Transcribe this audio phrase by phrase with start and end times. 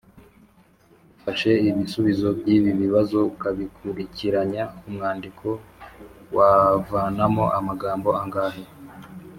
[1.17, 5.47] ufashe ibisubizo by’ibi bibazo ukabikurikiranya umwandiko
[6.35, 8.63] wavanamo amagambo angahe